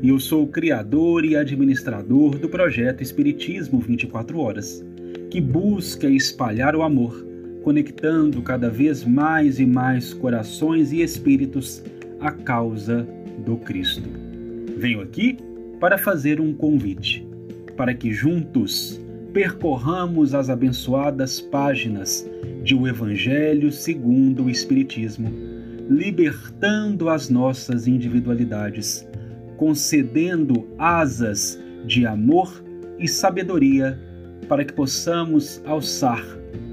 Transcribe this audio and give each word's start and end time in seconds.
e 0.00 0.10
eu 0.10 0.20
sou 0.20 0.44
o 0.44 0.48
criador 0.48 1.24
e 1.24 1.36
administrador 1.36 2.38
do 2.38 2.48
projeto 2.48 3.02
Espiritismo 3.02 3.80
24 3.80 4.38
Horas, 4.38 4.84
que 5.30 5.40
busca 5.40 6.08
espalhar 6.08 6.76
o 6.76 6.82
amor, 6.82 7.26
conectando 7.64 8.40
cada 8.42 8.70
vez 8.70 9.04
mais 9.04 9.58
e 9.58 9.66
mais 9.66 10.14
corações 10.14 10.92
e 10.92 11.02
espíritos 11.02 11.82
à 12.20 12.30
causa 12.30 13.06
do 13.44 13.56
Cristo. 13.56 14.08
Venho 14.76 15.00
aqui 15.00 15.36
para 15.80 15.98
fazer 15.98 16.40
um 16.40 16.52
convite, 16.52 17.26
para 17.76 17.92
que 17.92 18.12
juntos 18.12 19.00
percorramos 19.32 20.34
as 20.34 20.48
abençoadas 20.48 21.40
páginas 21.40 22.28
de 22.62 22.74
O 22.74 22.86
Evangelho 22.86 23.70
segundo 23.70 24.44
o 24.44 24.50
Espiritismo, 24.50 25.30
libertando 25.88 27.08
as 27.08 27.28
nossas 27.28 27.86
individualidades 27.86 29.08
concedendo 29.58 30.66
asas 30.78 31.60
de 31.84 32.06
amor 32.06 32.64
e 32.98 33.06
sabedoria 33.06 33.98
para 34.48 34.64
que 34.64 34.72
possamos 34.72 35.60
alçar 35.66 36.24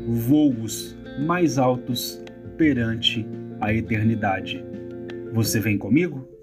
voos 0.07 0.95
mais 1.25 1.57
altos 1.57 2.23
perante 2.57 3.27
a 3.59 3.73
eternidade. 3.73 4.63
Você 5.33 5.59
vem 5.59 5.77
comigo? 5.77 6.34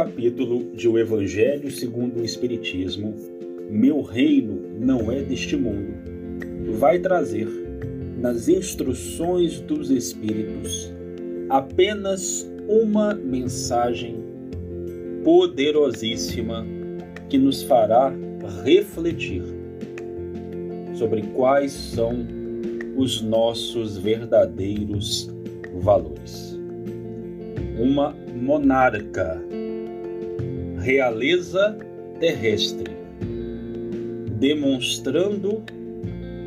Capítulo 0.00 0.64
de 0.74 0.88
O 0.88 0.98
Evangelho 0.98 1.70
segundo 1.70 2.20
o 2.20 2.24
Espiritismo, 2.24 3.14
Meu 3.68 4.00
Reino 4.00 4.58
não 4.80 5.12
é 5.12 5.20
deste 5.20 5.58
mundo, 5.58 5.92
vai 6.78 6.98
trazer, 6.98 7.46
nas 8.18 8.48
instruções 8.48 9.60
dos 9.60 9.90
Espíritos, 9.90 10.90
apenas 11.50 12.50
uma 12.66 13.12
mensagem 13.14 14.16
poderosíssima 15.22 16.66
que 17.28 17.36
nos 17.36 17.62
fará 17.62 18.10
refletir 18.64 19.42
sobre 20.94 21.20
quais 21.34 21.72
são 21.72 22.26
os 22.96 23.20
nossos 23.20 23.98
verdadeiros 23.98 25.28
valores. 25.74 26.58
Uma 27.78 28.14
monarca, 28.34 29.40
realeza 30.80 31.76
terrestre, 32.18 32.90
demonstrando 34.38 35.62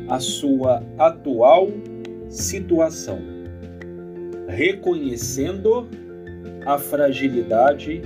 a 0.08 0.18
sua 0.18 0.84
atual 0.98 1.68
situação, 2.28 3.20
reconhecendo 4.48 5.86
a 6.66 6.76
fragilidade 6.78 8.02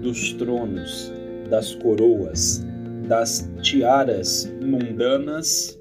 dos 0.00 0.32
tronos, 0.34 1.12
das 1.50 1.74
coroas, 1.74 2.64
das 3.08 3.50
tiaras 3.60 4.50
mundanas 4.60 5.80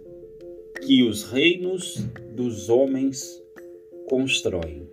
que 0.82 1.04
os 1.04 1.24
reinos 1.24 2.08
dos 2.36 2.70
homens 2.70 3.40
constroem, 4.10 4.90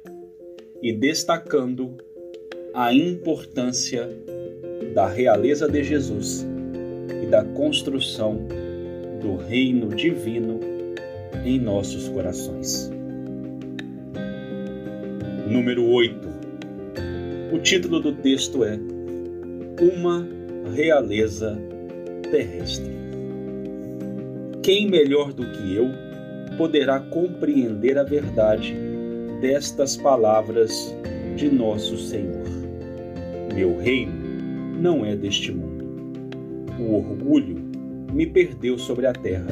e 0.82 0.92
destacando 0.92 1.96
a 2.74 2.92
importância 2.92 4.08
da 4.94 5.06
realeza 5.06 5.68
de 5.68 5.82
Jesus 5.82 6.46
e 7.22 7.26
da 7.26 7.44
construção 7.44 8.38
do 9.20 9.36
reino 9.36 9.88
divino 9.88 10.60
em 11.44 11.58
nossos 11.58 12.08
corações. 12.08 12.90
Número 15.46 15.86
8. 15.86 16.28
O 17.52 17.58
título 17.58 18.00
do 18.00 18.12
texto 18.12 18.64
é 18.64 18.78
Uma 19.80 20.26
Realeza 20.74 21.58
Terrestre. 22.30 22.96
Quem 24.62 24.88
melhor 24.88 25.32
do 25.32 25.50
que 25.52 25.74
eu 25.74 25.88
poderá 26.58 27.00
compreender 27.00 27.96
a 27.96 28.02
verdade 28.02 28.76
destas 29.40 29.96
palavras 29.96 30.94
de 31.36 31.48
nosso 31.48 31.96
Senhor? 31.96 32.46
Meu 33.54 33.78
reino 33.78 34.17
não 34.78 35.04
é 35.04 35.16
deste 35.16 35.52
mundo. 35.52 35.84
O 36.78 36.94
orgulho 36.94 37.56
me 38.12 38.26
perdeu 38.26 38.78
sobre 38.78 39.06
a 39.06 39.12
terra. 39.12 39.48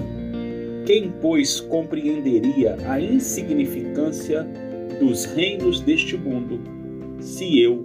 Quem, 0.87 1.13
pois, 1.21 1.61
compreenderia 1.61 2.77
a 2.87 3.01
insignificância 3.01 4.47
dos 5.01 5.25
reinos 5.25 5.81
deste 5.81 6.17
mundo 6.17 6.61
se 7.19 7.61
eu 7.61 7.85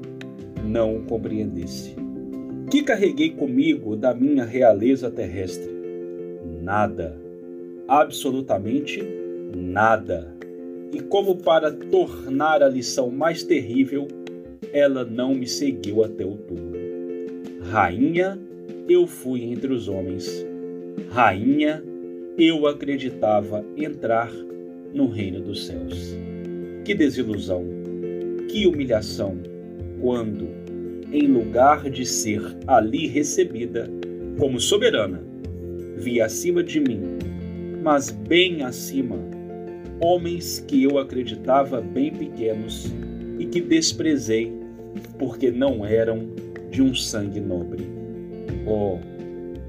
não 0.63 0.97
o 0.97 1.03
compreendesse? 1.03 1.96
Que 2.69 2.84
carreguei 2.84 3.31
comigo 3.31 3.96
da 3.96 4.13
minha 4.13 4.46
realeza 4.46 5.09
terrestre? 5.09 5.72
Nada, 6.62 7.19
absolutamente 7.88 9.03
nada. 9.56 10.34
E 10.94 11.01
como 11.01 11.35
para 11.38 11.72
tornar 11.72 12.62
a 12.62 12.69
lição 12.69 13.09
mais 13.09 13.44
terrível, 13.44 14.07
ela 14.72 15.03
não 15.03 15.34
me 15.34 15.47
seguiu 15.47 16.03
até 16.03 16.25
o 16.25 16.38
túmulo. 16.38 16.70
Rainha, 17.71 18.37
eu 18.89 19.07
fui 19.07 19.43
entre 19.43 19.71
os 19.71 19.87
homens. 19.87 20.45
Rainha, 21.09 21.81
eu 22.37 22.67
acreditava 22.67 23.65
entrar 23.77 24.29
no 24.93 25.07
reino 25.07 25.39
dos 25.39 25.67
céus. 25.67 26.13
Que 26.83 26.93
desilusão, 26.93 27.65
que 28.50 28.68
humilhação, 28.68 29.38
quando, 30.01 30.50
em 31.13 31.27
lugar 31.27 31.89
de 31.89 32.06
ser 32.06 32.41
ali 32.68 33.07
recebida 33.07 33.89
como 34.38 34.59
soberana, 34.59 35.24
vi 35.95 36.19
acima 36.19 36.62
de 36.62 36.81
mim, 36.81 37.00
mas 37.81 38.12
bem 38.12 38.63
acima, 38.63 39.17
homens 40.01 40.59
que 40.67 40.83
eu 40.83 40.97
acreditava 40.97 41.79
bem 41.79 42.12
pequenos 42.12 42.91
e 43.39 43.45
que 43.45 43.62
desprezei 43.62 44.51
porque 45.17 45.50
não 45.50 45.85
eram 45.85 46.50
de 46.71 46.81
um 46.81 46.95
sangue 46.95 47.39
nobre. 47.39 47.88
Oh, 48.65 48.97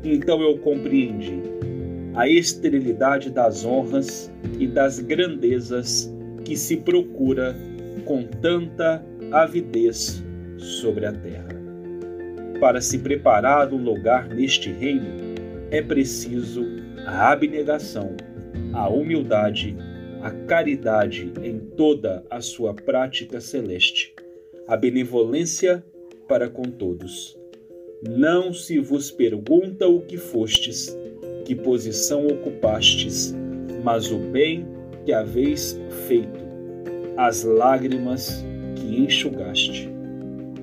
então 0.03 0.41
eu 0.41 0.57
compreendi 0.59 1.43
a 2.15 2.27
esterilidade 2.29 3.29
das 3.29 3.65
honras 3.65 4.33
e 4.59 4.67
das 4.67 4.99
grandezas 4.99 6.11
que 6.45 6.57
se 6.57 6.79
procura 6.79 7.55
com 8.05 8.23
tanta 8.23 9.05
avidez 9.31 10.23
sobre 10.57 11.05
a 11.05 11.13
terra. 11.13 11.61
Para 12.59 12.81
se 12.81 12.99
preparar 12.99 13.73
um 13.73 13.83
lugar 13.83 14.29
neste 14.29 14.71
reino, 14.71 15.35
é 15.71 15.83
preciso 15.83 16.65
a 17.05 17.33
abnegação, 17.33 18.15
a 18.73 18.89
humildade, 18.89 19.77
a 20.23 20.31
caridade 20.31 21.33
em 21.43 21.59
toda 21.59 22.25
a 22.31 22.41
sua 22.41 22.73
prática 22.73 23.41
celeste 23.41 24.15
a 24.67 24.77
benevolência 24.77 25.85
para 26.33 26.49
com 26.49 26.63
todos. 26.63 27.39
Não 28.09 28.55
se 28.55 28.79
vos 28.79 29.11
pergunta 29.11 29.87
o 29.87 30.01
que 30.01 30.17
fostes, 30.17 30.97
que 31.45 31.55
posição 31.55 32.27
ocupastes, 32.27 33.35
mas 33.85 34.11
o 34.11 34.17
bem 34.17 34.67
que 35.05 35.13
haveis 35.13 35.79
feito, 36.09 36.41
as 37.19 37.45
lágrimas 37.45 38.43
que 38.75 39.03
enxugaste. 39.03 39.91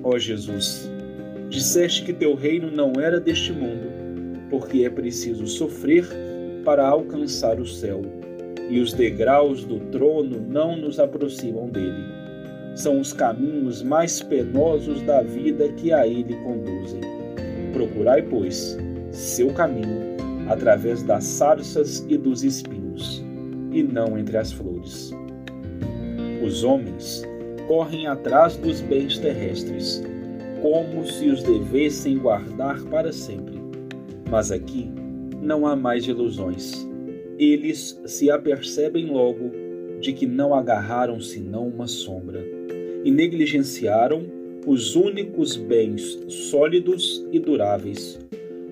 Ó 0.02 0.18
Jesus, 0.18 0.90
disseste 1.48 2.04
que 2.04 2.12
teu 2.12 2.34
reino 2.34 2.68
não 2.68 2.94
era 3.00 3.20
deste 3.20 3.52
mundo, 3.52 3.92
porque 4.50 4.84
é 4.84 4.90
preciso 4.90 5.46
sofrer 5.46 6.04
para 6.64 6.84
alcançar 6.84 7.60
o 7.60 7.64
céu, 7.64 8.02
e 8.68 8.80
os 8.80 8.92
degraus 8.92 9.64
do 9.64 9.78
trono 9.78 10.40
não 10.40 10.76
nos 10.76 10.98
aproximam 10.98 11.68
dele 11.68 12.19
são 12.74 13.00
os 13.00 13.12
caminhos 13.12 13.82
mais 13.82 14.22
penosos 14.22 15.02
da 15.02 15.22
vida 15.22 15.68
que 15.70 15.92
a 15.92 16.06
ele 16.06 16.34
conduzem. 16.36 17.00
Procurai, 17.72 18.22
pois, 18.22 18.76
seu 19.10 19.52
caminho 19.52 20.10
através 20.48 21.02
das 21.02 21.24
sarças 21.24 22.04
e 22.08 22.16
dos 22.16 22.42
espinhos, 22.42 23.24
e 23.70 23.82
não 23.82 24.18
entre 24.18 24.36
as 24.36 24.52
flores. 24.52 25.12
Os 26.44 26.64
homens 26.64 27.22
correm 27.68 28.06
atrás 28.06 28.56
dos 28.56 28.80
bens 28.80 29.18
terrestres, 29.18 30.02
como 30.60 31.06
se 31.06 31.28
os 31.28 31.42
devessem 31.42 32.18
guardar 32.18 32.82
para 32.84 33.12
sempre. 33.12 33.60
Mas 34.28 34.50
aqui 34.50 34.90
não 35.40 35.66
há 35.66 35.76
mais 35.76 36.06
ilusões. 36.06 36.86
Eles 37.38 38.00
se 38.04 38.30
apercebem 38.30 39.06
logo 39.06 39.50
de 40.00 40.12
que 40.12 40.26
não 40.26 40.52
agarraram 40.52 41.20
senão 41.20 41.68
uma 41.68 41.86
sombra 41.86 42.44
e 43.04 43.10
negligenciaram 43.10 44.24
os 44.66 44.94
únicos 44.94 45.56
bens 45.56 46.18
sólidos 46.28 47.26
e 47.32 47.38
duráveis, 47.38 48.18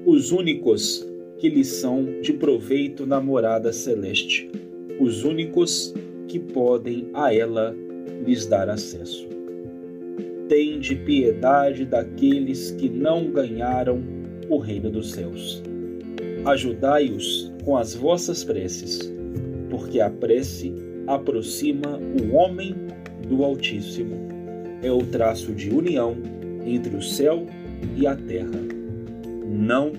os 0.05 0.33
únicos 0.33 1.07
que 1.39 1.49
lhes 1.49 1.69
são 1.69 2.21
de 2.21 2.33
proveito 2.33 3.07
na 3.07 3.21
morada 3.21 3.73
celeste, 3.73 4.51
os 5.01 5.25
únicos 5.25 5.95
que 6.27 6.39
podem 6.39 7.09
a 7.15 7.33
ela 7.33 7.75
lhes 8.27 8.47
dar 8.47 8.69
acesso. 8.69 9.27
Tende 10.49 10.95
piedade 10.97 11.85
daqueles 11.85 12.71
que 12.73 12.89
não 12.89 13.31
ganharam 13.31 14.03
o 14.49 14.59
reino 14.59 14.91
dos 14.91 15.13
céus. 15.13 15.63
Ajudai-os 16.45 17.53
com 17.65 17.77
as 17.77 17.95
vossas 17.95 18.45
preces, 18.45 19.13
porque 19.71 20.01
a 20.01 20.11
prece 20.11 20.73
aproxima 21.07 21.99
o 21.99 22.35
homem 22.35 22.75
do 23.29 23.45
Altíssimo. 23.45 24.17
É 24.83 24.91
o 24.91 25.05
traço 25.05 25.53
de 25.53 25.71
união 25.71 26.17
entre 26.65 26.97
o 26.97 27.03
céu 27.03 27.47
e 27.97 28.05
a 28.07 28.17
terra. 28.17 28.61
Não 29.47 29.93